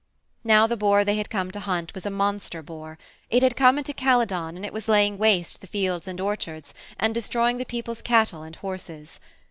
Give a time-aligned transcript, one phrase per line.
[0.43, 2.97] Now the boar they had come to hunt was a monster boar.
[3.29, 7.13] It had come into Calydon and it was laying waste the fields and orchards and
[7.13, 9.19] destroying the people's cattle and horses.